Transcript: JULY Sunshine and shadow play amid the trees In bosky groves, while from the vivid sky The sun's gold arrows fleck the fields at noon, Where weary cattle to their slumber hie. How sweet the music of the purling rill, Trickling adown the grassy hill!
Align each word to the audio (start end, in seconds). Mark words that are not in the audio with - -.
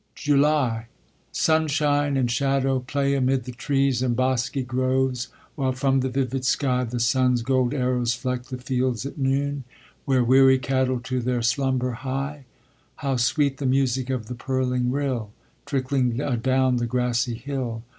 JULY 0.15 0.87
Sunshine 1.31 2.17
and 2.17 2.31
shadow 2.31 2.79
play 2.79 3.13
amid 3.13 3.43
the 3.43 3.51
trees 3.51 4.01
In 4.01 4.15
bosky 4.15 4.63
groves, 4.65 5.27
while 5.53 5.73
from 5.73 5.99
the 5.99 6.09
vivid 6.09 6.43
sky 6.43 6.83
The 6.85 6.99
sun's 6.99 7.43
gold 7.43 7.71
arrows 7.71 8.15
fleck 8.15 8.45
the 8.45 8.57
fields 8.57 9.05
at 9.05 9.19
noon, 9.19 9.63
Where 10.05 10.23
weary 10.23 10.57
cattle 10.57 10.99
to 11.01 11.21
their 11.21 11.43
slumber 11.43 11.91
hie. 11.91 12.45
How 12.95 13.15
sweet 13.17 13.57
the 13.59 13.67
music 13.67 14.09
of 14.09 14.25
the 14.25 14.33
purling 14.33 14.89
rill, 14.89 15.33
Trickling 15.67 16.19
adown 16.19 16.77
the 16.77 16.87
grassy 16.87 17.35
hill! 17.35 17.83